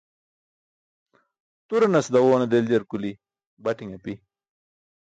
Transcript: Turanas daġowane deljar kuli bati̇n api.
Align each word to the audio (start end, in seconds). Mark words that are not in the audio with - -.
Turanas 1.67 2.07
daġowane 2.13 2.47
deljar 2.53 2.83
kuli 2.91 3.11
bati̇n 3.63 3.91
api. 3.97 4.13